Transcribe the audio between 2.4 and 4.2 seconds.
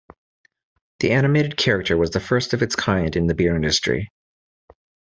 of its kind in the beer industry.